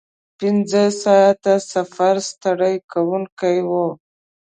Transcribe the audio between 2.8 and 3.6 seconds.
کوونکی